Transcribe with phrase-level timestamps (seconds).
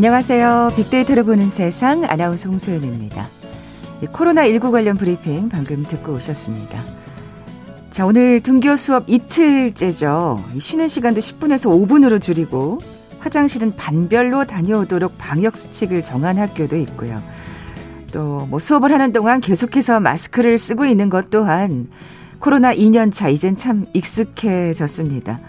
[0.00, 0.72] 안녕하세요.
[0.76, 3.26] 빅데이터를 보는 세상 아나운서 홍소연입니다.
[4.00, 6.82] 코로나19 관련 브리핑 방금 듣고 오셨습니다.
[7.90, 10.42] 자, 오늘 등교 수업 이틀째죠.
[10.58, 12.78] 쉬는 시간도 10분에서 5분으로 줄이고
[13.18, 17.20] 화장실은 반별로 다녀오도록 방역 수칙을 정한 학교도 있고요.
[18.10, 21.88] 또 뭐 수업을 하는 동안 계속해서 마스크를 쓰고 있는 것 또한
[22.38, 25.40] 코로나 2년 차 이젠 참 익숙해졌습니다.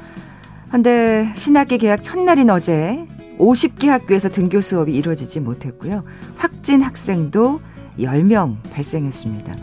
[0.67, 3.07] 한데 신학기 개학 첫날인 어제
[3.41, 6.03] 50개 학교에서 등교 수업이 이루어지지 못했고요.
[6.37, 7.59] 확진 학생도
[7.99, 9.55] 10명 발생했습니다.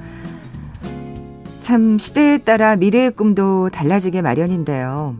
[1.62, 5.16] 참 시대에 따라 미래의 꿈도 달라지게 마련인데요.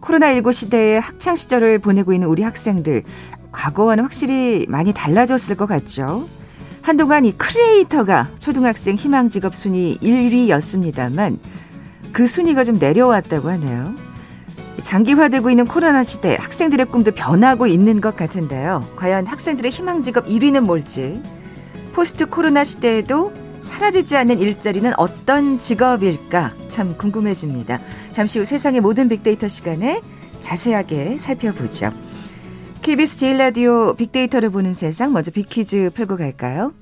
[0.00, 3.02] 코로나19 시대의 학창 시절을 보내고 있는 우리 학생들
[3.50, 6.28] 과거와는 확실히 많이 달라졌을 것 같죠.
[6.82, 11.38] 한동안 이 크리에이터가 초등학생 희망 직업 순위 1위였습니다만
[12.12, 13.94] 그 순위가 좀 내려왔다고 하네요.
[14.82, 18.84] 장기화되고 있는 코로나 시대 학생들의 꿈도 변하고 있는 것 같은데요.
[18.96, 21.20] 과연 학생들의 희망 직업 1위는 뭘지
[21.92, 27.80] 포스트 코로나 시대에도 사라지지 않는 일자리는 어떤 직업일까 참 궁금해집니다.
[28.10, 30.00] 잠시 후 세상의 모든 빅데이터 시간에
[30.40, 31.92] 자세하게 살펴보죠.
[32.82, 36.72] KBS 제일라디오 빅데이터를 보는 세상 먼저 빅퀴즈 풀고 갈까요?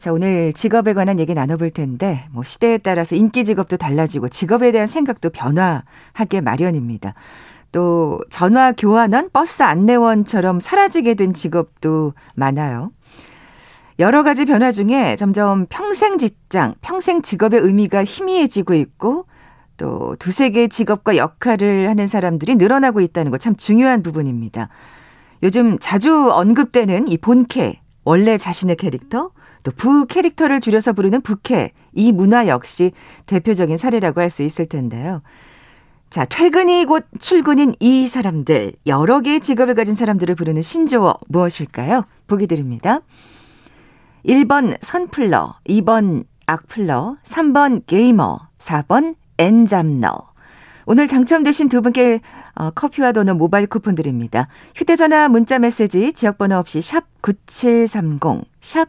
[0.00, 4.86] 자, 오늘 직업에 관한 얘기 나눠볼 텐데, 뭐, 시대에 따라서 인기 직업도 달라지고, 직업에 대한
[4.86, 7.12] 생각도 변화하게 마련입니다.
[7.70, 12.92] 또, 전화 교환원, 버스 안내원처럼 사라지게 된 직업도 많아요.
[13.98, 19.26] 여러 가지 변화 중에 점점 평생 직장, 평생 직업의 의미가 희미해지고 있고
[19.76, 24.70] 또 두세 개의 직업과 역할을 하는 사람들이 늘어나고 있다는 거 참 중요한 부분입니다.
[25.42, 32.12] 요즘 자주 언급되는 이 본캐, 원래 자신의 캐릭터, 또 부 캐릭터를 줄여서 부르는 부캐, 이
[32.12, 32.92] 문화 역시
[33.26, 35.22] 대표적인 사례라고 할 수 있을 텐데요.
[36.08, 42.04] 자, 퇴근이 곧 출근인 이 사람들, 여러 개의 직업을 가진 사람들을 부르는 신조어 무엇일까요?
[42.26, 43.00] 보기 드립니다.
[44.26, 50.30] 1번 선플러, 2번 악플러, 3번 게이머, 4번 엔잡너.
[50.86, 52.20] 오늘 당첨되신 두 분께
[52.56, 54.48] 어, 커피와 도넛 모바일 쿠폰 드립니다.
[54.74, 58.88] 휴대전화 문자 메시지 지역번호 없이 샵 9730, 샵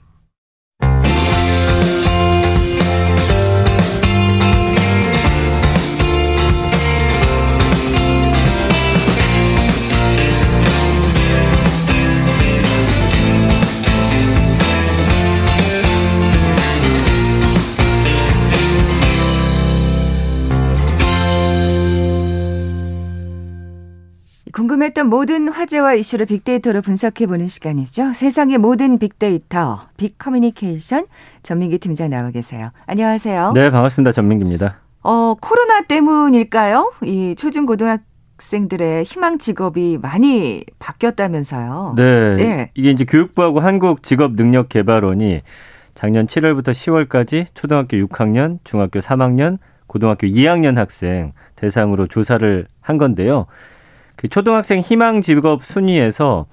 [24.81, 28.13] 궁금했던 모든 화제와 이슈를 빅데이터로 분석해보는 시간이죠.
[28.13, 31.05] 세상의 모든 빅데이터, 빅커뮤니케이션
[31.43, 32.71] 전민기 팀장 나와 계세요.
[32.87, 33.51] 안녕하세요.
[33.53, 34.11] 네, 반갑습니다.
[34.11, 34.79] 전민기입니다.
[35.03, 36.93] 어, 코로나 때문일까요?
[37.03, 41.93] 이 초중고등학생들의 희망 직업이 많이 바뀌었다면서요.
[41.95, 42.35] 네.
[42.35, 42.71] 네.
[42.73, 45.41] 이게 이제 교육부하고 한국직업능력개발원이
[45.93, 53.45] 작년 7월부터 10월까지 초등학교 6학년, 중학교 3학년, 고등학교 2학년 학생 대상으로 조사를 한 건데요.
[54.21, 56.45] 그 초등학생 희망 직업 순위에서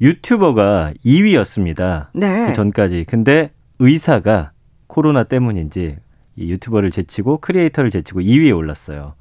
[0.00, 2.08] 유튜버가 2위였습니다.
[2.12, 2.48] 네.
[2.48, 3.04] 그 전까지.
[3.06, 4.50] 근데 의사가
[4.88, 5.98] 코로나 때문인지
[6.34, 9.14] 이 유튜버를 제치고 크리에이터를 제치고 2위에 올랐어요.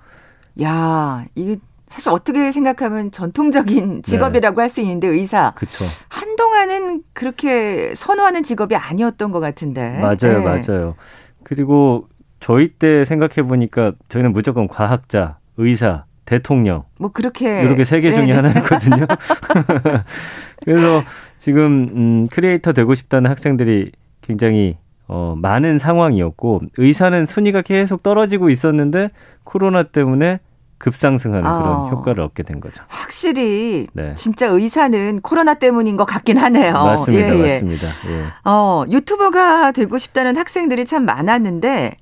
[0.63, 1.57] 야, 이게
[1.87, 4.01] 사실 어떻게 생각하면 전통적인 네.
[4.01, 4.61] 직업이라고 네.
[4.61, 5.53] 할수 있는데 의사.
[5.55, 5.85] 그쵸.
[6.09, 9.99] 한동안은 그렇게 선호하는 직업이 아니었던 것 같은데.
[9.99, 10.43] 맞아요, 네.
[10.43, 10.95] 맞아요.
[11.43, 12.07] 그리고
[12.39, 16.83] 저희 때 생각해 보니까 저희는 무조건 과학자, 의사, 대통령.
[16.99, 18.31] 뭐 그렇게 이렇게 세 개 중에 네.
[18.33, 19.05] 하나였거든요.
[20.63, 21.03] 그래서
[21.37, 23.91] 지금 음 크리에이터 되고 싶다는 학생들이
[24.21, 24.77] 굉장히
[25.07, 29.09] 어 많은 상황이었고 의사는 순위가 계속 떨어지고 있었는데
[29.43, 30.39] 코로나 때문에
[30.77, 31.57] 급상승하는 어.
[31.61, 32.83] 그런 효과를 얻게 된 거죠.
[32.87, 34.13] 확실히 네.
[34.15, 36.73] 진짜 의사는 코로나 때문인 것 같긴 하네요.
[36.73, 37.53] 맞습니다, 예, 예.
[37.53, 37.87] 맞습니다.
[38.09, 38.25] 예.
[38.43, 41.95] 어 유튜버가 되고 싶다는 학생들이 참 많았는데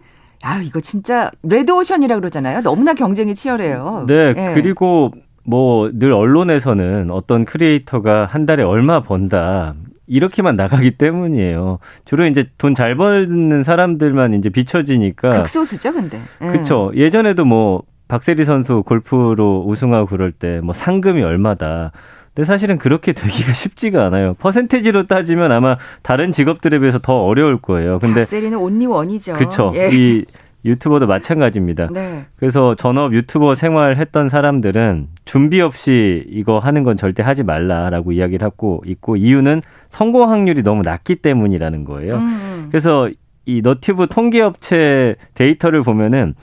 [0.44, 2.62] 아, 이거 진짜 레드오션이라 고 그러잖아요.
[2.62, 4.06] 너무나 경쟁이 치열해요.
[4.08, 4.52] 네, 예.
[4.54, 5.12] 그리고
[5.46, 9.74] 뭐 늘 언론에서는 어떤 크리에이터가 한 달에 얼마 번다
[10.08, 11.78] 이렇게만 나가기 때문이에요.
[12.06, 16.20] 주로 이제 돈 잘 버는 사람들만 이제 비춰지니까 극소수죠, 근데.
[16.42, 16.48] 예.
[16.48, 16.92] 그렇죠.
[16.96, 21.92] 예전에도 뭐 박세리 선수 골프로 우승하고 그럴 때 뭐 상금이 얼마다.
[22.36, 24.34] 근데 사실은 그렇게 되기가 쉽지가 않아요.
[24.40, 28.00] 퍼센테지로 따지면 아마 다른 직업들에 비해서 더 어려울 거예요.
[28.00, 29.34] 근데 박세리는 온리 원이죠.
[29.34, 29.72] 그렇죠.
[29.76, 29.90] 예.
[29.92, 30.26] 이
[30.66, 31.90] 유튜버도 마찬가지입니다.
[31.92, 32.26] 네.
[32.38, 38.82] 그래서 전업 유튜버 생활했던 사람들은 준비 없이 이거 하는 건 절대 하지 말라라고 이야기를 하고
[38.86, 42.16] 있고 이유는 성공 확률이 너무 낮기 때문이라는 거예요.
[42.16, 42.68] 음.
[42.72, 43.10] 그래서
[43.46, 46.34] 이 너튜브 통계업체 데이터를 보면은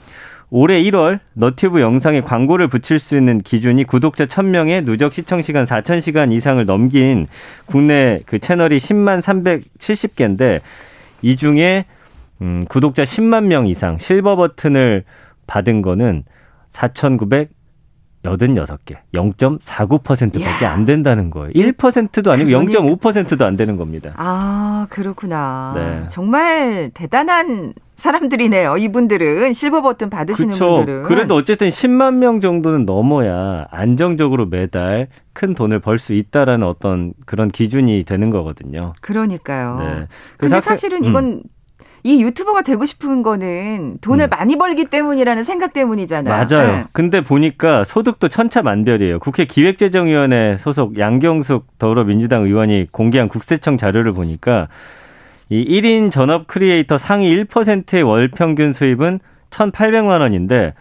[0.53, 6.33] 올해 1월 너튜브 영상에 광고를 붙일 수 있는 기준이 구독자 1000명에 누적 시청 시간 4000시간
[6.33, 7.27] 이상을 넘긴
[7.65, 10.59] 국내 그 채널이 10만 370개인데
[11.21, 11.85] 이 중에
[12.41, 15.05] 음, 구독자 10만 명 이상 실버 버튼을
[15.47, 16.25] 받은 거는
[18.23, 20.71] 4,986개, 0.49%밖에 이야.
[20.71, 21.49] 안 된다는 거예요.
[21.53, 22.79] 1%도 아니고 그러니까.
[22.81, 24.11] 0.5%도 안 되는 겁니다.
[24.17, 25.73] 아, 그렇구나.
[25.75, 26.03] 네.
[26.07, 28.77] 정말 대단한 사람들이네요.
[28.77, 30.75] 이분들은 실버 버튼 받으시는 그렇죠.
[30.77, 31.03] 분들은.
[31.03, 37.49] 그래도 어쨌든 10만 명 정도는 넘어야 안정적으로 매달 큰 돈을 벌 수 있다라는 어떤 그런
[37.49, 38.93] 기준이 되는 거거든요.
[39.01, 39.77] 그러니까요.
[39.79, 39.85] 네.
[39.85, 40.07] 근데
[40.37, 41.09] 그래서 학생- 사실은 음.
[41.09, 41.43] 이건
[42.03, 44.29] 이 유튜버가 되고 싶은 거는 돈을 음.
[44.29, 46.33] 많이 벌기 때문이라는 생각 때문이잖아요.
[46.33, 46.71] 맞아요.
[46.71, 46.85] 네.
[46.93, 49.19] 근데 보니까 소득도 천차만별이에요.
[49.19, 54.67] 국회 기획재정위원회 소속 양경숙 더불어민주당 의원이 공개한 국세청 자료를 보니까
[55.49, 59.19] 이 1인 전업 크리에이터 상위 1%의 월 평균 수입은
[59.49, 60.73] 1,800만 원인데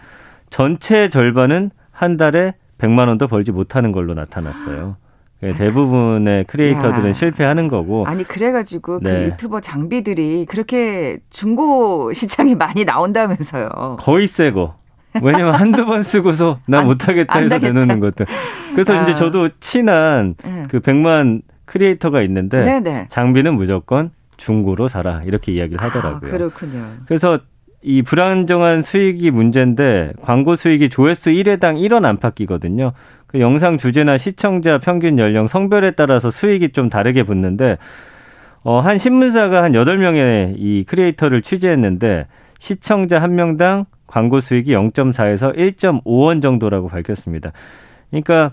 [0.48, 4.96] 전체 절반은 한 달에 100만 원도 벌지 못하는 걸로 나타났어요.
[5.42, 7.12] 예, 대부분의 크리에이터들은 야.
[7.12, 9.26] 실패하는 거고 아니 그래가지고 그 네.
[9.26, 13.96] 유튜버 장비들이 그렇게 중고 시장에 많이 나온다면서요.
[14.00, 14.74] 거의 새거.
[15.22, 17.58] 왜냐면 한두 번 쓰고서 나 안- 못하겠다 안 해서.
[17.58, 18.26] 내놓는 것들.
[18.74, 19.02] 그래서 아.
[19.02, 20.62] 이제 저도 친한 네.
[20.68, 23.06] 그 100만 크리에이터가 있는데 네네.
[23.08, 26.28] 장비는 무조건 중고로 사라 이렇게 이야기를 하더라고요.
[26.30, 26.84] 아, 그렇군요.
[27.06, 27.40] 그래서
[27.82, 32.92] 이 불안정한 수익이 문제인데 광고 수익이 조회수 1회당 1원 안팎이거든요.
[33.30, 37.78] 그 영상 주제나 시청자 평균 연령, 성별에 따라서 수익이 좀 다르게 붙는데
[38.64, 42.26] 어, 한 신문사가 한 8명의 이 크리에이터를 취재했는데
[42.58, 47.52] 시청자 한 명당 광고 수익이 0.4에서 1.5원 정도라고 밝혔습니다.
[48.10, 48.52] 그러니까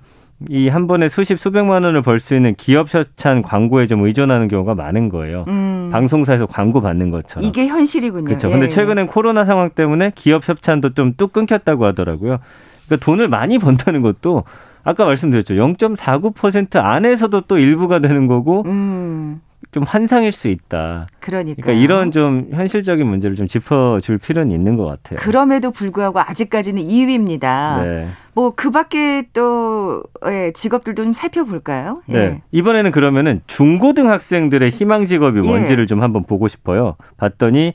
[0.50, 4.76] 이 한 번에 수십 수백만 원을 벌 수 있는 기업 협찬 광고에 좀 의존하는 경우가
[4.76, 5.46] 많은 거예요.
[5.48, 7.44] 음, 방송사에서 광고 받는 것처럼.
[7.44, 8.26] 이게 현실이군요.
[8.26, 8.50] 그렇죠.
[8.50, 8.70] 예, 근데 예.
[8.70, 12.38] 최근엔 코로나 상황 때문에 기업 협찬도 좀 뚝 끊겼다고 하더라고요.
[12.88, 14.44] 그러니까 돈을 많이 번다는 것도
[14.84, 15.56] 아까 말씀드렸죠.
[15.56, 19.42] 0.49% 안에서도 또 일부가 되는 거고 음,
[19.72, 21.08] 좀 환상일 수 있다.
[21.20, 21.62] 그러니까.
[21.62, 25.20] 그러니까 이런 좀 현실적인 문제를 좀 짚어줄 필요는 있는 것 같아요.
[25.20, 27.84] 그럼에도 불구하고 아직까지는 2위입니다.
[27.84, 28.08] 네.
[28.34, 32.02] 뭐그 밖에 또 예, 직업들도 좀 살펴볼까요?
[32.10, 32.14] 예.
[32.14, 32.42] 네.
[32.52, 35.48] 이번에는 그러면은 중고등학생들의 희망 직업이 예.
[35.48, 36.96] 뭔지를 좀 한번 보고 싶어요.
[37.18, 37.74] 봤더니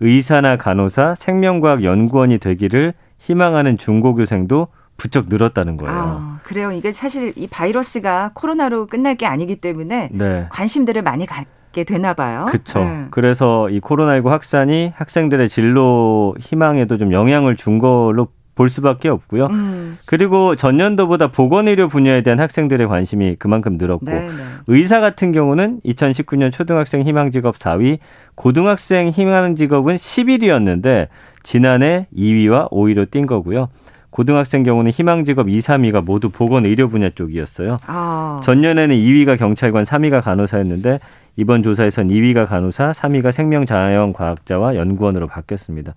[0.00, 2.92] 의사나 간호사, 생명과학 연구원이 되기를
[3.22, 5.94] 희망하는 중고교생도 부쩍 늘었다는 거예요.
[5.94, 6.72] 아, 그래요.
[6.72, 10.46] 이게 사실 이 바이러스가 코로나로 끝날 게 아니기 때문에 네.
[10.50, 12.46] 관심들을 많이 갖게 되나 봐요.
[12.48, 12.80] 그렇죠.
[12.80, 13.06] 네.
[13.10, 19.46] 그래서 이 코로나19 확산이 학생들의 진로 희망에도 좀 영향을 준 걸로 볼 수밖에 없고요.
[19.46, 24.32] 음, 그리고 전년도보다 보건의료 분야에 대한 학생들의 관심이 그만큼 늘었고 네, 네.
[24.66, 27.98] 의사 같은 경우는 2019년 초등학생 희망직업 4위,
[28.34, 31.08] 고등학생 희망직업은 11위였는데
[31.42, 33.68] 지난해 2위와 5위로 뛴 거고요.
[34.10, 37.78] 고등학생 경우는 희망직업 2, 3위가 모두 보건의료 분야 쪽이었어요.
[37.86, 41.00] 아, 전년에는 2위가 경찰관, 3위가 간호사였는데
[41.36, 45.94] 이번 조사에선 2위가 간호사, 3위가 생명자연과학자와 연구원으로 바뀌었습니다.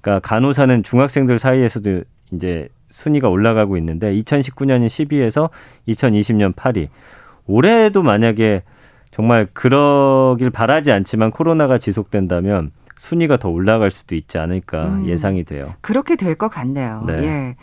[0.00, 2.02] 그러니까 간호사는 중학생들 사이에서도
[2.32, 5.50] 이제 순위가 올라가고 있는데 2019년이 10위에서
[5.88, 6.88] 2020년 8위.
[7.46, 8.62] 올해도 만약에
[9.10, 15.06] 정말 그러길 바라지 않지만 코로나가 지속된다면 순위가 더 올라갈 수도 있지 않을까 음.
[15.06, 15.74] 예상이 돼요.
[15.80, 17.04] 그렇게 될 것 같네요.
[17.06, 17.12] 네.
[17.24, 17.56] 예.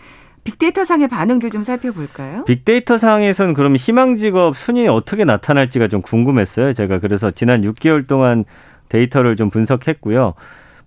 [0.43, 2.45] 빅데이터 상의 반응들 좀 살펴볼까요?
[2.45, 6.71] 빅데이터 상에서는 그럼 희망 직업 순위 어떻게 나타날지가 좀 궁금했어요.
[6.73, 8.43] 제가 그래서 지난 6개월 동안
[8.89, 10.35] 데이터를 좀 분석했고요.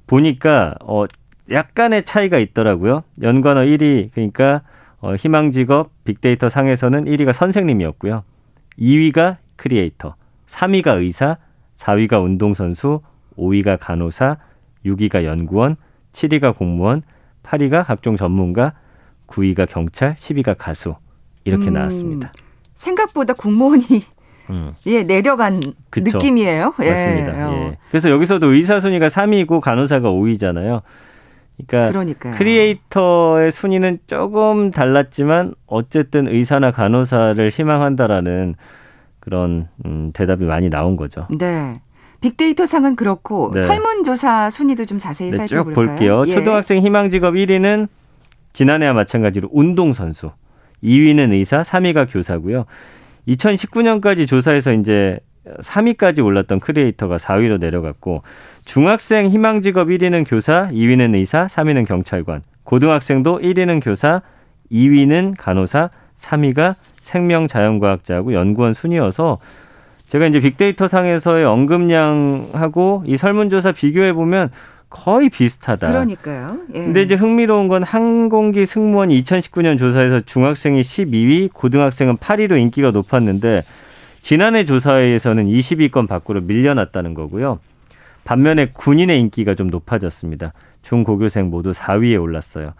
[0.06, 1.06] 보니까 어
[1.50, 3.04] 약간의 차이가 있더라고요.
[3.22, 4.62] 연관어 1위 그러니까
[5.00, 8.24] 어 희망 직업 빅데이터 상에서는 1위가 선생님이었고요.
[8.78, 10.14] 2위가 크리에이터,
[10.46, 11.36] 3위가 의사,
[11.76, 13.00] 4위가 운동선수,
[13.36, 14.38] 5위가 간호사,
[14.84, 15.76] 6위가 연구원,
[16.12, 17.02] 7위가 공무원,
[17.42, 18.74] 8위가 각종 전문가,
[19.26, 20.94] 9위가 경찰, 10위가 가수
[21.44, 22.32] 이렇게 음, 나왔습니다.
[22.74, 23.84] 생각보다 공무원이
[24.50, 26.18] 음, 예, 내려간 그쵸.
[26.18, 26.74] 느낌이에요.
[26.82, 26.90] 예.
[26.90, 27.48] 맞습니다.
[27.48, 27.78] 어, 예.
[27.90, 30.82] 그래서 여기서도 의사 순위가 3위고 간호사가 5위잖아요.
[31.66, 32.34] 그러니까 그러니까요.
[32.36, 38.54] 크리에이터의 순위는 조금 달랐지만 어쨌든 의사나 간호사를 희망한다라는
[39.20, 41.26] 그런 음, 대답이 많이 나온 거죠.
[41.36, 41.80] 네.
[42.20, 43.62] 빅데이터 상은 그렇고 네.
[43.62, 45.86] 설문조사 순위도 좀 자세히 네, 쭉 살펴볼까요?
[45.86, 46.24] 볼게요.
[46.26, 46.32] 예.
[46.32, 47.88] 초등학생 희망 직업 1위는
[48.52, 50.30] 지난해와 마찬가지로 운동선수,
[50.82, 52.64] 2위는 의사, 3위가 교사고요.
[53.28, 55.20] 2019년까지 조사해서 이제
[55.60, 58.22] 3위까지 올랐던 크리에이터가 4위로 내려갔고
[58.68, 62.42] 중학생 희망 직업 1위는 교사, 2위는 의사, 3위는 경찰관.
[62.64, 64.20] 고등학생도 1위는 교사,
[64.70, 69.38] 2위는 간호사, 3위가 생명자연과학자하고 연구원 순이어서
[70.08, 74.50] 제가 이제 빅데이터 상에서의 언급량하고 이 설문조사 비교해 보면
[74.90, 75.90] 거의 비슷하다.
[75.90, 76.58] 그러니까요.
[76.74, 76.78] 예.
[76.78, 83.64] 근데 이제 흥미로운 건 항공기 승무원이 2019년 조사에서 중학생이 12위, 고등학생은 8위로 인기가 높았는데
[84.20, 87.60] 지난해 조사에서는 20위권 밖으로 밀려났다는 거고요.
[88.28, 90.52] 반면에 군인의 인기가 좀 높아졌습니다.
[90.82, 92.74] 중고교생 모두 4위에 올랐어요.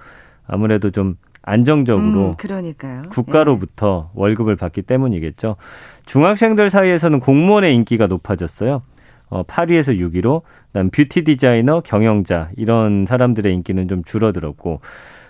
[0.47, 4.21] 아무래도 좀 안정적으로 음, 국가로부터 예.
[4.21, 5.57] 월급을 받기 때문이겠죠.
[6.05, 8.83] 중학생들 사이에서는 공무원의 인기가 높아졌어요.
[9.31, 14.83] 어, 8위에서 6위로 그다음 뷰티 디자이너, 경영자 이런 사람들의 인기는 좀 줄어들었고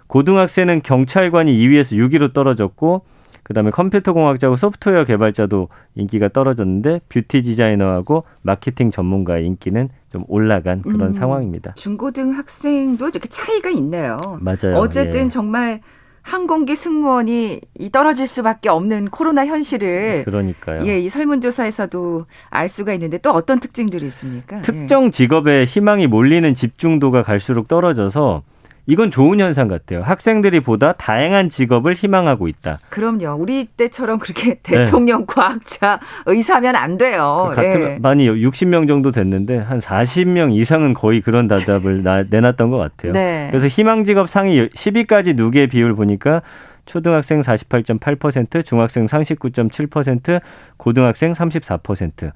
[0.08, 3.04] 고등학생은 경찰관이 2위에서 6위로 떨어졌고
[3.49, 11.09] 그다음에 컴퓨터 공학자하고 소프트웨어 개발자도 인기가 떨어졌는데 뷰티 디자이너하고 마케팅 전문가의 인기는 좀 올라간 그런
[11.09, 11.73] 음, 상황입니다.
[11.75, 14.38] 중고등 학생도 이렇게 차이가 있네요.
[14.40, 14.76] 맞아요.
[14.76, 15.28] 어쨌든 예.
[15.28, 15.81] 정말
[16.21, 20.87] 항공기 승무원이 떨어질 수밖에 없는 코로나 현실을 그러니까요.
[20.87, 24.61] 예, 이 설문조사에서도 알 수가 있는데 또 어떤 특징들이 있습니까?
[24.61, 25.11] 특정 예.
[25.11, 28.43] 직업에 희망이 몰리는 집중도가 갈수록 떨어져서
[28.90, 30.00] 이건 좋은 현상 같아요.
[30.00, 32.78] 학생들이 보다 다양한 직업을 희망하고 있다.
[32.88, 33.37] 그럼요.
[33.38, 34.62] 우리 때처럼 그렇게 네.
[34.62, 35.25] 대통령, 네.
[35.28, 37.52] 과학자, 의사면 안 돼요.
[37.54, 37.99] 같은 네.
[38.00, 43.12] 많이 60명 정도 됐는데 한 40명 이상은 거의 그런 답답을 내놨던 것 같아요.
[43.12, 43.49] 네.
[43.50, 46.40] 그래서 희망 직업 상위 10위까지 누계 비율 보니까
[46.87, 50.40] 초등학생 48.8%, 중학생 39.7%,
[50.78, 52.33] 고등학생 34%.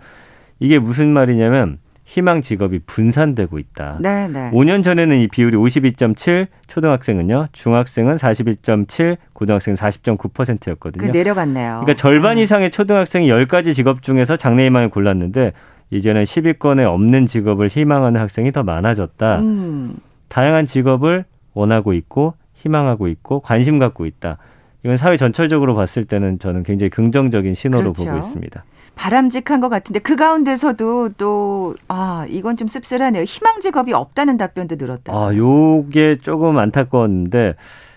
[0.60, 1.78] 이게 무슨 말이냐면
[2.12, 3.96] 희망 직업이 분산되고 있다.
[4.00, 4.50] 네, 네.
[4.50, 11.10] 5년 전에는 이 비율이 52.7, 초등학생은요, 중학생은 41.7, 고등학생은 40.9%였거든요.
[11.10, 11.80] 그 내려갔네요.
[11.80, 12.42] 그러니까 절반 네.
[12.42, 15.54] 이상의 초등학생이 10가지 직업 중에서 장래희망을 골랐는데
[15.88, 19.38] 이제는 10위권에 없는 직업을 희망하는 학생이 더 많아졌다.
[19.40, 19.96] 음.
[20.28, 24.36] 다양한 직업을 원하고 있고 희망하고 있고 관심 갖고 있다.
[24.84, 28.04] 이건 사회 전체적으로 봤을 때는 저는 굉장히 긍정적인 신호로 그렇죠.
[28.04, 28.64] 보고 있습니다.
[28.94, 33.22] 바람직한 것 같은데 그 가운데서도 또 아 이건 좀 씁쓸하네요.
[33.22, 35.12] 희망 직업이 없다는 답변도 늘었다.
[35.12, 37.54] 아 요게 조금 안타까웠는데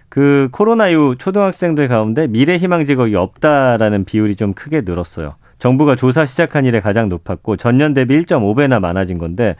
[0.09, 5.35] 그 코로나 이후 초등학생들 가운데 미래 희망 직업이 없다라는 비율이 좀 크게 늘었어요.
[5.59, 9.55] 정부가 조사 시작한 이래 가장 높았고 전년 대비 1.5배나 많아진 건데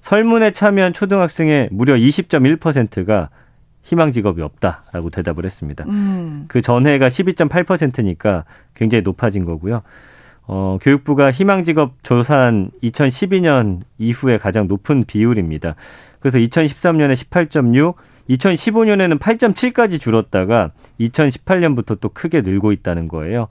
[0.00, 3.28] 설문에 참여한 초등학생의 무려 20.1%가
[3.82, 5.84] 희망 직업이 없다라고 대답을 했습니다.
[5.88, 6.44] 음.
[6.48, 9.82] 그 전해가 12.8%니까 굉장히 높아진 거고요.
[10.46, 15.74] 어, 교육부가 희망 직업 조사한 2012년 이후에 가장 높은 비율입니다.
[16.20, 17.94] 그래서 2013년에 18.6,
[18.30, 20.70] 2015년에는 8.7까지 줄었다가
[21.00, 23.48] 2018년부터 또 크게 늘고 있다는 거예요.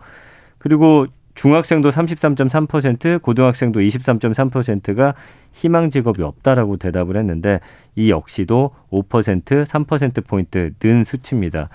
[0.57, 5.13] 그리고 중학생도 33.3%, 고등학생도 23.3%가
[5.53, 7.59] 희망 직업이 없다라고 대답을 했는데
[7.95, 11.69] 이 역시도 5%, 3%포인트 는 수치입니다.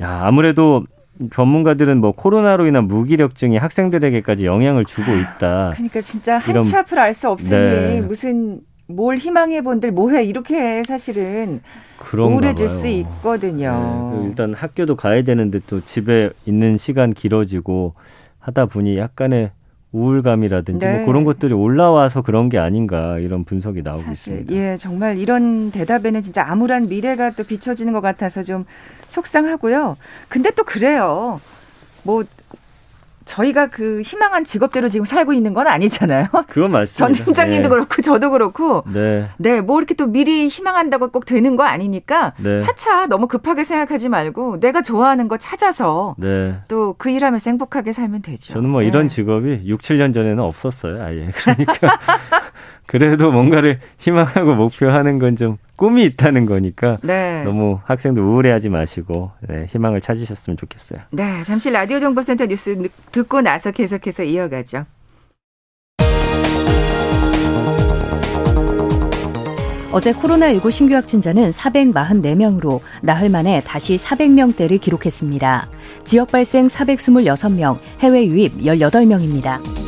[0.00, 0.84] 야, 아무래도
[1.32, 5.72] 전문가들은 뭐 코로나로 인한 무기력증이 학생들에게까지 영향을 주고 있다.
[5.74, 8.00] 그러니까 진짜 한치 앞을 알 수 없으니 네.
[8.00, 11.60] 무슨 뭘 희망해 본들 뭐해 이렇게 사실은
[12.12, 14.14] 우울해질 수 있거든요.
[14.16, 14.28] 네.
[14.28, 17.94] 일단 학교도 가야 되는데 또 집에 있는 시간 길어지고
[18.42, 19.52] 하다 보니 약간의
[19.92, 20.98] 우울감이라든지 뭐 네.
[21.00, 24.54] 뭐 그런 것들이 올라와서 그런 게 아닌가 이런 분석이 나오고 사실, 있습니다.
[24.54, 28.64] 예, 정말 이런 대답에는 진짜 암울한 미래가 또 비춰지는 것 같아서 좀
[29.08, 29.96] 속상하고요.
[30.28, 31.40] 근데 또 그래요.
[32.04, 32.24] 뭐
[33.24, 36.28] 저희가 그 희망한 직업대로 지금 살고 있는 건 아니잖아요.
[36.48, 37.14] 그건 맞습니다.
[37.14, 37.68] 전 팀장님도 네.
[37.68, 38.82] 그렇고 저도 그렇고.
[38.92, 39.28] 네.
[39.38, 42.58] 네, 뭐 이렇게 또 미리 희망한다고 꼭 되는 거 아니니까 네.
[42.58, 46.52] 차차 너무 급하게 생각하지 말고 내가 좋아하는 거 찾아서 네.
[46.68, 48.52] 또그 일하면서 행복하게 살면 되죠.
[48.52, 49.14] 저는 뭐 이런 네.
[49.14, 51.02] 직업이 6, 7년 전에는 없었어요.
[51.02, 51.30] 아예.
[51.44, 51.98] 그러니까
[52.92, 57.42] 그래도 뭔가를 희망하고 목표하는 건 좀 꿈이 있다는 거니까 네.
[57.42, 61.00] 너무 학생들 우울해하지 마시고 네, 희망을 찾으셨으면 좋겠어요.
[61.10, 64.84] 네, 잠시 라디오 정보센터 뉴스 듣고 나서 계속해서 이어가죠.
[69.90, 75.66] 어제 코로나19 신규 확진자는 444명으로 나흘 만에 다시 400명대를 기록했습니다.
[76.04, 79.81] 지역 발생 426명, 해외 유입 18명입니다.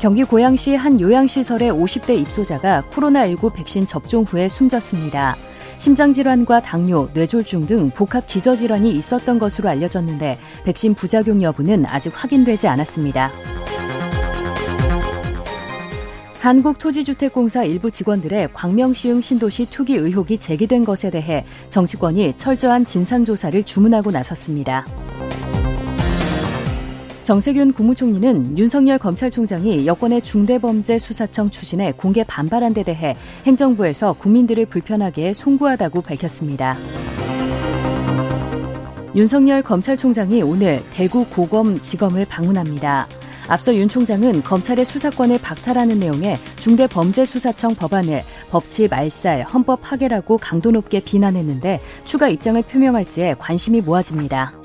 [0.00, 5.36] 경기 고양시 한 요양시설의 50대 입소자가 코로나19 백신 접종 후에 숨졌습니다.
[5.76, 13.30] 심장질환과 당뇨, 뇌졸중 등 복합 기저질환이 있었던 것으로 알려졌는데 백신 부작용 여부는 아직 확인되지 않았습니다.
[16.38, 24.86] 한국토지주택공사 일부 직원들의 광명시흥 신도시 투기 의혹이 제기된 것에 대해 정치권이 철저한 진상조사를 주문하고 나섰습니다.
[27.30, 33.14] 정세균 국무총리는 윤석열 검찰총장이 여권의 중대범죄수사청 추진에 공개 반발한 데 대해
[33.46, 36.76] 행정부에서 국민들을 불편하게 송구하다고 밝혔습니다.
[39.14, 43.06] 윤석열 검찰총장이 오늘 대구 고검 지검을 방문합니다.
[43.46, 50.98] 앞서 윤 총장은 검찰의 수사권을 박탈하는 내용의 중대범죄수사청 법안을 법치 말살, 헌법 파괴라고 강도 높게
[50.98, 54.59] 비난했는데 추가 입장을 표명할지에 관심이 모아집니다.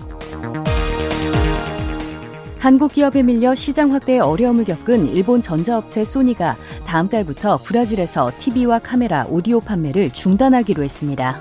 [2.65, 9.23] 한국 기업에 밀려 시장 확대에 어려움을 겪은 일본 전자업체 소니가 다음 달부터 브라질에서 TV와 카메라,
[9.29, 11.37] 오디오 판매를 중단하기로 했습니다.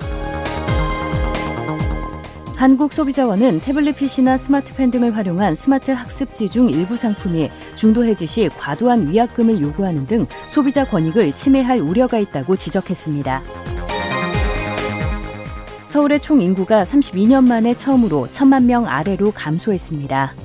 [2.55, 9.11] 한국소비자원은 태블릿 PC나 스마트펜 등을 활용한 스마트 학습지 중 일부 상품이 중도 해지 시 과도한
[9.11, 13.41] 위약금을 요구하는 등 소비자 권익을 침해할 우려가 있다고 지적했습니다.
[15.81, 20.44] 서울의 총 인구가 32년 만에 처음으로 천만 명 아래로 감소했습니다.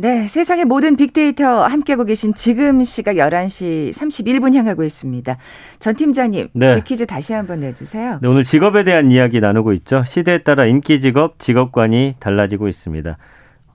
[0.00, 5.36] 네, 세상의 모든 빅데이터 함께하고 계신 지금 시각 11시 31분 향하고 있습니다.
[5.80, 6.76] 전 팀장님, 네.
[6.76, 8.20] 빅퀴즈 다시 한번 내주세요.
[8.22, 10.04] 네, 오늘 직업에 대한 이야기 나누고 있죠.
[10.04, 13.18] 시대에 따라 인기 직업, 직업관이 달라지고 있습니다.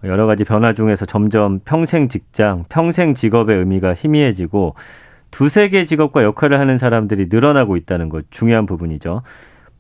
[0.06, 4.76] 여러 가지 변화 중에서 점점 평생 직장, 평생 직업의 의미가 희미해지고
[5.30, 9.24] 두세 개 직업과 역할을 하는 사람들이 늘어나고 있다는 것 중요한 부분이죠.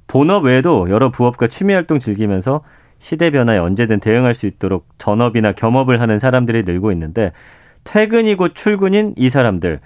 [0.07, 2.63] 본업 외에도 여러 부업과 취미 활동 즐기면서
[3.03, 7.33] 시대 변화에 언제든 대응할 수 있도록 전업이나 겸업을 하는 사람들이 늘고 있는데
[7.83, 9.81] 퇴근이고 출근인 이 사람들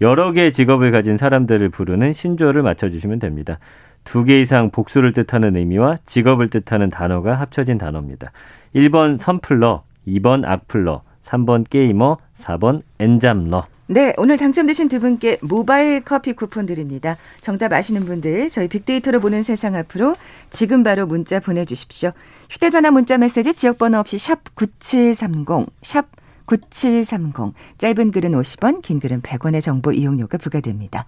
[0.00, 3.58] 여러 개의 직업을 가진 사람들을 부르는 신조어를 맞춰주시면 됩니다.
[4.04, 8.30] 두 개 이상 복수를 뜻하는 의미와 직업을 뜻하는 단어가 합쳐진 단어입니다.
[8.76, 13.66] 1번 선플러, 2번 악플러, 3번 게이머, 4번 엔잡러.
[13.88, 17.16] 네, 오늘 당첨되신 두 분께 모바일 커피 쿠폰 드립니다.
[17.40, 20.14] 정답 아시는 분들 저희 빅데이터로 보는 세상 앞으로
[20.50, 22.12] 지금 바로 문자 보내주십시오.
[22.50, 26.06] 휴대전화 문자 메시지 지역번호 없이 샵 9730, 샵
[26.46, 27.54] 9730.
[27.78, 31.04] 짧은 글은 50원, 긴 글은 100원의 정보 이용료가 부과됩니다.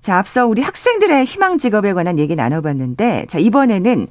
[0.00, 4.06] 자, 앞서 우리 학생들의 희망 직업에 관한 얘기 나눠봤는데, 자, 이번에는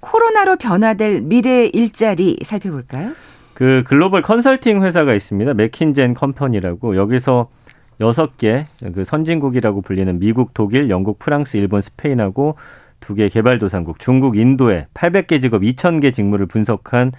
[0.00, 3.12] 코로나로 변화될 미래 일자리 살펴볼까요?
[3.54, 5.54] 그 글로벌 컨설팅 회사가 있습니다.
[5.54, 7.48] 맥킨젠 컴퍼니라고 여기서
[8.00, 12.56] 여섯 개 그 선진국이라고 불리는 미국, 독일, 영국, 프랑스, 일본, 스페인하고
[13.00, 17.12] 두 개 개발도상국 중국, 인도에 800개 직업 2,000개 직무를 분석한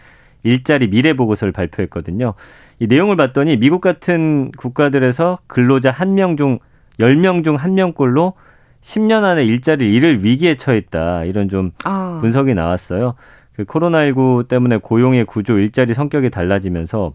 [0.43, 2.33] 일자리 미래 보고서를 발표했거든요.
[2.79, 6.59] 이 내용을 봤더니 미국 같은 국가들에서 근로자 한 명중
[6.99, 8.33] 10명 중 한 명꼴로
[8.81, 11.25] 10년 안에 일자리를 잃을 위기에 처했다.
[11.25, 12.19] 이런 좀 아.
[12.21, 13.15] 분석이 나왔어요.
[13.55, 17.13] 그 코로나19 때문에 고용의 구조, 일자리 성격이 달라지면서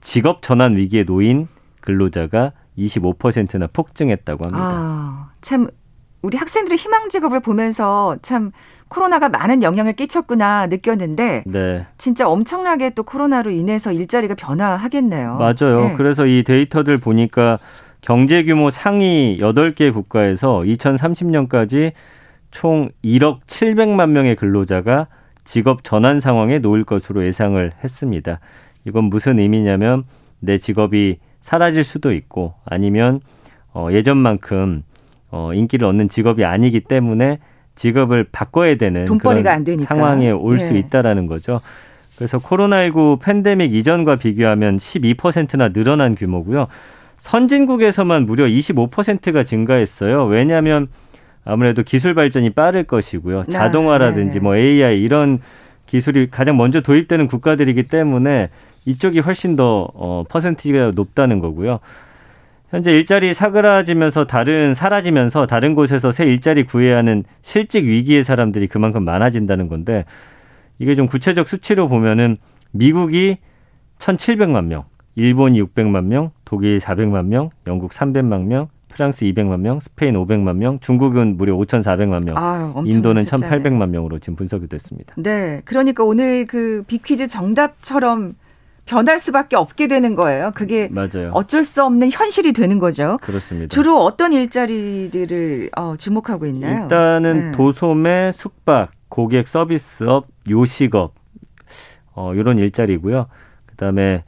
[0.00, 1.48] 직업 전환 위기에 놓인
[1.80, 4.64] 근로자가 25%나 폭증했다고 합니다.
[4.64, 5.68] 아, 참
[6.22, 8.52] 우리 학생들의 희망 직업을 보면서 참
[8.88, 11.86] 코로나가 많은 영향을 끼쳤구나 느꼈는데 네.
[11.98, 15.36] 진짜 엄청나게 또 코로나로 인해서 일자리가 변화하겠네요.
[15.36, 15.88] 맞아요.
[15.88, 15.94] 네.
[15.96, 17.58] 그래서 이 데이터들 보니까
[18.00, 21.92] 경제 규모 상위 8개 국가에서 2030년까지
[22.50, 25.08] 총 1억 700만 명의 근로자가
[25.44, 28.40] 직업 전환 상황에 놓일 것으로 예상을 했습니다.
[28.84, 30.04] 이건 무슨 의미냐면
[30.38, 33.20] 내 직업이 사라질 수도 있고 아니면
[33.72, 34.82] 어, 예전만큼
[35.32, 37.38] 어, 인기를 얻는 직업이 아니기 때문에
[37.74, 39.04] 직업을 바꿔야 되는
[39.78, 39.86] 그런.
[39.86, 40.78] 상황에 올수 예.
[40.78, 41.60] 있다라는 거죠.
[42.16, 46.68] 그래서 코로나19 팬데믹 이전과 비교하면 12%나 늘어난 규모고요.
[47.16, 50.26] 선진국에서만 무려 25%가 증가했어요.
[50.26, 50.88] 왜냐하면
[51.44, 53.40] 아무래도 기술 발전이 빠를 것이고요.
[53.40, 54.38] 아, 자동화라든지.
[54.38, 55.40] 뭐 AI 이런
[55.86, 58.50] 기술이 가장 먼저 도입되는 국가들이기 때문에
[58.84, 61.80] 이쪽이 훨씬 더 어, 퍼센티지가 높다는 거고요.
[62.72, 69.04] 현재 일자리 사그라지면서 다른 사라지면서 다른 곳에서 새 일자리 구해야 하는 실직 위기의 사람들이 그만큼
[69.04, 70.06] 많아진다는 건데
[70.78, 72.38] 이게 좀 구체적 수치로 보면은
[72.70, 73.36] 미국이
[73.98, 74.84] 1,700만 명,
[75.16, 80.80] 일본이 600만 명, 독일 400만 명, 영국 300만 명, 프랑스 200만 명, 스페인 500만 명,
[80.80, 83.50] 중국은 무려 5,400만 명, 아, 엄청난 인도는 숫자네.
[83.50, 85.14] 1,800만 명으로 지금 분석이 됐습니다.
[85.18, 88.34] 네, 그러니까 오늘 그 빅퀴즈 정답처럼
[88.92, 90.52] 변할 수밖에 없게 되는 거예요.
[90.54, 91.30] 그게 맞아요.
[91.32, 93.18] 어쩔 수 없는 현실이 되는 거죠.
[93.22, 93.74] 그렇습니다.
[93.74, 96.82] 주로 어떤 일자리들을 어, 주목하고 있나요?
[96.82, 97.52] 일단은 네.
[97.52, 101.14] 도소매, 숙박, 고객 서비스업, 요식업
[102.14, 103.28] 어, 이런 일자리고요.
[103.64, 104.24] 그다음에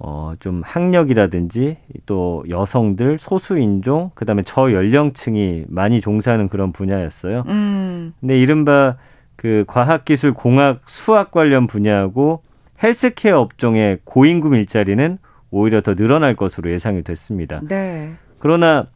[0.00, 1.76] 어, 좀 학력이라든지
[2.06, 7.44] 또 여성들, 소수인종, 그 다음에 저연령층이 많이 종사하는 그런 분야였어요.
[7.46, 8.14] 음.
[8.18, 8.96] 근데 이른바
[9.36, 12.42] 그 과학기술, 공학, 수학 관련 분야하고
[12.82, 15.18] 헬스케어 업종의 고임금 일자리는
[15.50, 17.60] 오히려 더 늘어날 것으로 예상이 됐습니다.
[17.66, 18.12] 네.
[18.38, 18.86] 그러나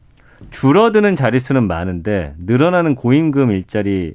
[0.50, 4.14] 줄어드는 자릿수는 많은데 늘어나는 고임금 일자리의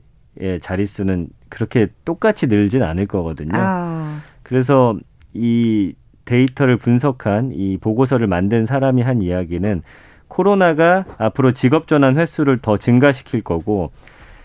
[0.62, 3.52] 자릿수는 그렇게 똑같이 늘진 않을 거거든요.
[3.54, 4.22] 아.
[4.44, 4.98] 그래서
[5.34, 5.94] 이
[6.26, 9.82] 데이터를 분석한 이 보고서를 만든 사람이 한 이야기는
[10.28, 13.92] 코로나가 앞으로 직업 전환 횟수를 더 증가시킬 거고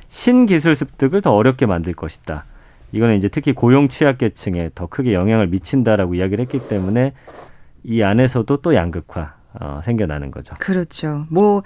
[0.07, 2.45] 신기술 습득을 더 어렵게 만들 것이다.
[2.93, 7.13] 이거는 이제 특히 고용 취약계층에 더 크게 영향을 미친다라고 이야기를 했기 때문에
[7.85, 10.55] 이 안에서도 또 양극화 어, 생겨나는 거죠.
[10.61, 11.27] 그렇죠.
[11.31, 11.63] 뭐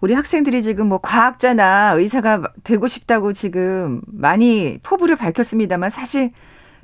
[0.00, 6.32] 우리 학생들이 지금 뭐 과학자나 의사가 되고 싶다고 지금 많이 포부를 밝혔습니다만 사실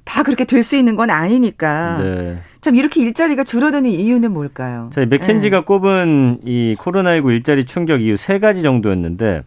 [0.05, 1.99] 다 그렇게 될 수 있는 건 아니니까.
[2.01, 2.39] 네.
[2.61, 4.91] 참 이렇게 일자리가 줄어드는 이유는 뭘까요?
[4.93, 5.65] 자, 맥켄지가 네.
[5.65, 9.43] 꼽은 이 코로나19 일자리 충격 이유 세 가지 정도였는데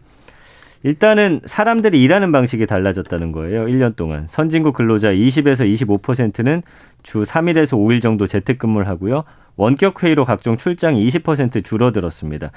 [0.82, 3.66] 일단은 사람들이 일하는 방식이 달라졌다는 거예요.
[3.66, 4.26] 1년 동안.
[4.26, 6.62] 선진국 근로자 20에서 25%는
[7.02, 9.24] 주 3일에서 5일 정도 재택근무를 하고요.
[9.56, 12.50] 원격 회의로 각종 출장이 20% 줄어들었습니다.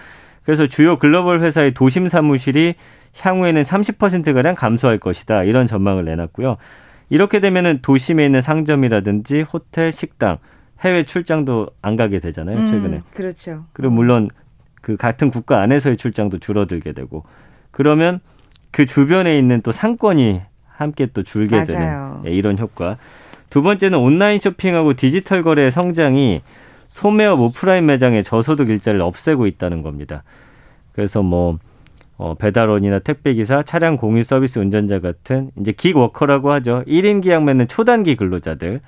[0.46, 2.76] 그래서 주요 글로벌 회사의 도심 사무실이
[3.18, 5.44] 향후에는 30%가량 감소할 것이다.
[5.44, 6.58] 이런 전망을 내놨고요.
[7.10, 10.38] 이렇게 되면은 도심에 있는 상점이라든지 호텔, 식당,
[10.80, 12.58] 해외 출장도 안 가게 되잖아요.
[12.58, 12.98] 음, 최근에.
[12.98, 13.66] 음, 그렇죠.
[13.74, 14.30] 그리고 물론
[14.82, 17.24] 그 같은 국가 안에서의 출장도 줄어들게 되고
[17.74, 18.22] 그러면
[18.72, 21.66] 그 주변에 있는 또 상권이 함께 또 줄게 맞아요.
[21.68, 22.98] 되는 예, 이런 효과.
[23.50, 26.40] 두 번째는 온라인 쇼핑하고 디지털 거래의 성장이
[26.88, 30.24] 소매업 오프라인 매장의 저소득 일자리를 없애고 있다는 겁니다.
[30.94, 31.58] 그래서 뭐
[32.18, 36.84] 어, 배달원이나 택배기사, 차량 공유 서비스 운전자 같은 이제 기워커라고 하죠.
[36.88, 38.82] 1인 기약 맺는 초단기 근로자들.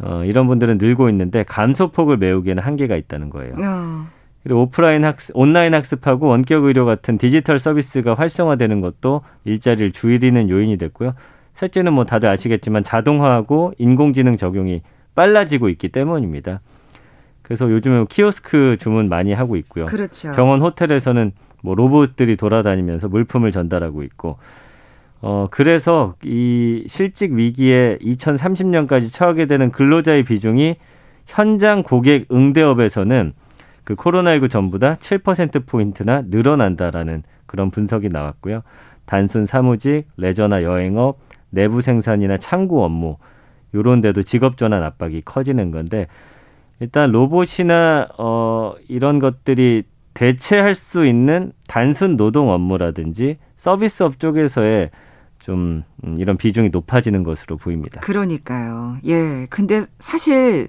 [0.00, 3.54] 어, 이런 분들은 늘고 있는데 감소폭을 메우기에는 한계가 있다는 거예요.
[3.58, 4.06] 어.
[4.44, 10.76] 그리고 오프라인 학습, 온라인 학습하고 원격 의료 같은 디지털 서비스가 활성화되는 것도 일자리를 줄이는 요인이
[10.76, 11.14] 됐고요.
[11.54, 14.82] 셋째는 뭐 다들 아시겠지만 자동화하고 인공지능 적용이
[15.14, 16.60] 빨라지고 있기 때문입니다.
[17.40, 19.86] 그래서 요즘에 키오스크 주문 많이 하고 있고요.
[19.86, 20.32] 그렇죠.
[20.32, 24.36] 병원 호텔에서는 뭐 로봇들이 돌아다니면서 물품을 전달하고 있고
[25.22, 30.76] 어 그래서 이 실직 위기에 2030년까지 처하게 되는 근로자의 비중이
[31.26, 33.32] 현장 고객 응대업에서는
[33.84, 38.62] 그 코로나19 전보다 7% 포인트나 늘어난다라는 그런 분석이 나왔고요.
[39.06, 41.18] 단순 사무직, 레저나 여행업,
[41.50, 43.16] 내부 생산이나 창구 업무
[43.74, 46.06] 요런 데도 직업 전환 압박이 커지는 건데
[46.80, 54.90] 일단 로봇이나 어 이런 것들이 대체할 수 있는 단순 노동 업무라든지 서비스업 쪽에서의
[55.38, 58.00] 좀 음, 이런 비중이 높아지는 것으로 보입니다.
[58.00, 58.96] 그러니까요.
[59.06, 59.46] 예.
[59.50, 60.68] 근데 사실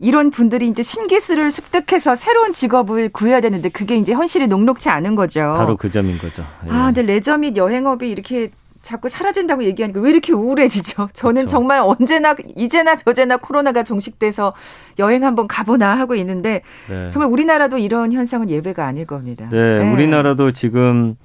[0.00, 5.40] 이런 분들이 이제 신기술을 습득해서 새로운 직업을 구해야 되는데 그게 이제 현실이 녹록치 않은 거죠.
[5.56, 6.42] 바로 그 점인 거죠.
[6.66, 6.70] 예.
[6.70, 11.10] 아, 근데 레저 및 여행업이 이렇게 자꾸 사라진다고 얘기하니까 왜 이렇게 우울해지죠?
[11.12, 11.48] 저는 그렇죠.
[11.48, 14.54] 정말 언제나 이제나 저제나 코로나가 종식돼서
[14.98, 17.10] 여행 한번 가보나 하고 있는데 네.
[17.10, 19.48] 정말 우리나라도 이런 현상은 예외가 아닐 겁니다.
[19.50, 19.92] 네, 네.
[19.92, 21.16] 우리나라도 지금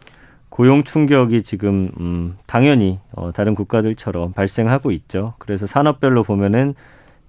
[0.49, 5.33] 고용 충격이 지금 음, 당연히 어, 다른 국가들처럼 발생하고 있죠.
[5.37, 6.75] 그래서 산업별로 보면은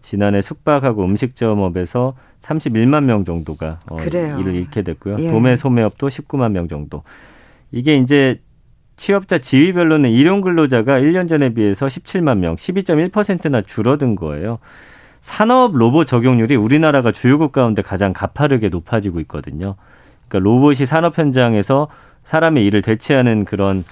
[0.06, 5.16] 지난해 숙박하고 음식점업에서 31만 명 정도가 어, 일을 잃게 됐고요.
[5.18, 5.32] 예.
[5.32, 7.02] 도매 소매업도 19만 명 정도.
[7.72, 8.40] 이게 이제
[8.94, 14.60] 취업자 지위별로는 일용 근로자가 1년 전에 비해서 17만 명, 12.1%나 줄어든 거예요.
[15.22, 19.74] 산업 로봇 적용률이 우리나라가 주요국 가운데 가장 가파르게 높아지고 있거든요.
[20.28, 21.88] 그러니까 로봇이 산업 현장에서
[22.22, 23.82] 사람의 일을 대체하는 그런 어,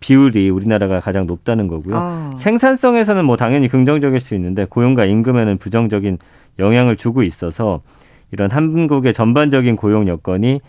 [0.00, 1.94] 비율이 우리나라가 가장 높다는 거고요.
[1.96, 2.34] 어.
[2.38, 6.18] 생산성에서는 뭐 당연히 긍정적일 수 있는데 고용과 임금에는 부정적인
[6.58, 7.80] 영향을 주고 있어서
[8.32, 10.60] 이런 한국의 전반적인 고용 여건이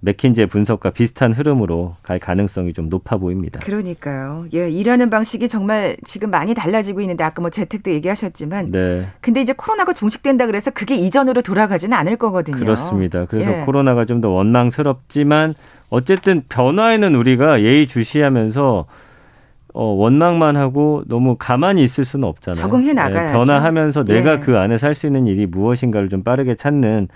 [0.00, 3.60] 맥킨지의 분석과 비슷한 흐름으로 갈 가능성이 좀 높아 보입니다.
[3.60, 4.44] 그러니까요.
[4.54, 9.06] 예, 일하는 방식이 정말 지금 많이 달라지고 있는데 아까 뭐 재택도 얘기하셨지만 네.
[9.20, 12.58] 근데 이제 코로나가 종식된다 그래서 그게 이전으로 돌아가지는 않을 거거든요.
[12.58, 13.24] 그렇습니다.
[13.24, 13.64] 그래서 예.
[13.64, 15.54] 코로나가 좀 더 원망스럽지만
[15.90, 18.86] 어쨌든 변화에는 우리가 예의 주시하면서
[19.74, 22.62] 어, 원망만 하고 너무 가만히 있을 수는 없잖아요.
[22.62, 24.38] 적응해 나가야 네, 변화하면서 내가 예.
[24.38, 27.08] 그 안에 살수 있는 일이 무엇인가를 좀 빠르게 찾는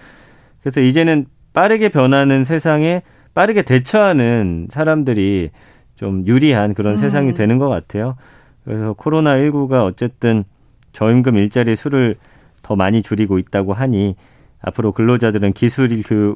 [0.61, 3.02] 그래서 이제는 빠르게 변하는 세상에
[3.33, 5.50] 빠르게 대처하는 사람들이
[5.96, 6.96] 좀 유리한 그런 음.
[6.96, 8.16] 세상이 되는 것 같아요.
[8.64, 10.44] 그래서 코로나 19가 어쨌든
[10.92, 12.16] 저임금 일자리 수를
[12.62, 14.16] 더 많이 줄이고 있다고 하니
[14.61, 15.88] 앞으로 근로자들은 기술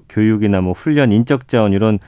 [0.09, 1.99] 교육이나 뭐 훈련, 인적 자원 이런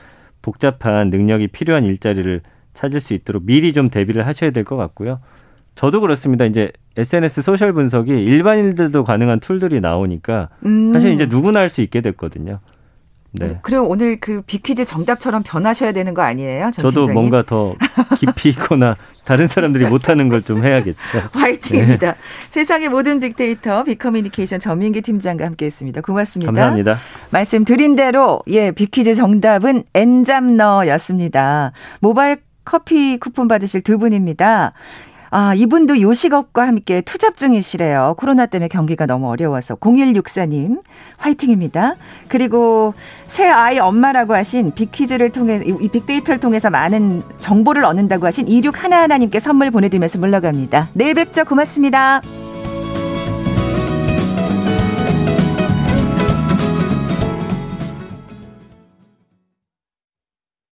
[0.47, 2.39] 복잡한 능력이 필요한 일자리를
[2.73, 5.19] 찾을 수 있도록 미리 좀 대비를 하셔야 될 것 같고요.
[5.75, 6.45] 저도 그렇습니다.
[6.45, 10.93] 이제 SNS 소셜 분석이 일반인들도 가능한 툴들이 나오니까 음.
[10.93, 12.59] 사실 이제 누구나 할 수 있게 됐거든요.
[13.31, 13.59] 네.
[13.61, 16.71] 그럼 오늘 그 비퀴즈 정답처럼 변하셔야 되는 거 아니에요?
[16.73, 17.13] 저도 팀장님?
[17.13, 17.75] 뭔가 더
[18.17, 20.97] 깊이 있거나 다른 사람들이 못하는 걸 좀 해야겠죠.
[21.33, 22.11] 화이팅입니다.
[22.13, 22.17] 네.
[22.49, 26.01] 세상의 모든 빅데이터 빅커뮤니케이션 전민기 팀장과 함께했습니다.
[26.01, 26.51] 고맙습니다.
[26.51, 26.99] 감사합니다.
[27.31, 31.71] 말씀드린 대로 예 비퀴즈 정답은 엔잡너였습니다.
[31.99, 34.73] 모바일 커피 쿠폰 받으실 두 분입니다.
[35.29, 38.15] 아, 이분도 요식업과 함께 투잡 중이시래요.
[38.17, 39.75] 코로나 때문에 경기가 너무 어려워서.
[39.75, 40.81] 0164님,
[41.17, 41.95] 화이팅입니다.
[42.27, 42.93] 그리고
[43.25, 49.39] 새 아이 엄마라고 하신 빅퀴즈를 통해, 이 빅데이터를 통해서 많은 정보를 얻는다고 하신 26 하나하나님께
[49.39, 50.89] 선물 보내드리면서 물러갑니다.
[50.93, 51.45] 내일 뵙죠.
[51.45, 52.21] 고맙습니다.